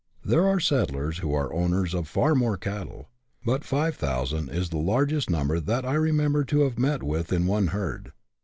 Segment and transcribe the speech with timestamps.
[0.25, 3.09] There are settlers who are owners of far more cattle,
[3.45, 7.67] but 5000 is the largest number that I remember to have met with in one
[7.67, 8.11] herd.